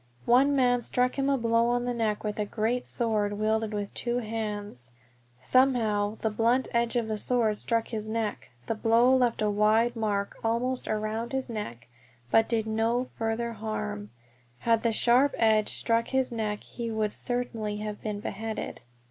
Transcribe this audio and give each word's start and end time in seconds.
One 0.25 0.55
man 0.55 0.81
struck 0.81 1.13
him 1.19 1.29
a 1.29 1.37
blow 1.37 1.67
on 1.67 1.85
the 1.85 1.93
neck 1.93 2.23
with 2.23 2.39
a 2.39 2.43
great 2.45 2.87
sword 2.87 3.33
wielded 3.33 3.71
with 3.71 3.93
two 3.93 4.17
hands. 4.17 4.93
"Somehow" 5.41 6.15
the 6.15 6.31
blunt 6.31 6.67
edge 6.73 6.95
of 6.95 7.07
the 7.07 7.19
sword 7.19 7.57
struck 7.57 7.89
his 7.89 8.07
neck; 8.07 8.49
the 8.65 8.73
blow 8.73 9.15
left 9.15 9.43
a 9.43 9.49
wide 9.51 9.95
mark 9.95 10.37
almost 10.43 10.87
around 10.87 11.33
his 11.33 11.51
neck, 11.51 11.87
but 12.31 12.49
did 12.49 12.65
no 12.65 13.09
further 13.19 13.53
harm. 13.53 14.09
Had 14.61 14.81
the 14.81 14.91
sharp 14.91 15.35
edge 15.37 15.69
struck 15.69 16.07
his 16.07 16.31
neck 16.31 16.63
he 16.63 16.89
would 16.89 17.13
certainly 17.13 17.77
have 17.77 18.01
been 18.01 18.21
beheaded! 18.21 18.81